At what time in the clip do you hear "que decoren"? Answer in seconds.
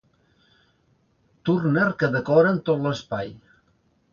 1.99-2.59